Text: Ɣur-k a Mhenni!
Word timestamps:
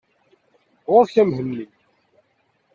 Ɣur-k 0.91 1.15
a 1.21 1.23
Mhenni! 1.29 1.65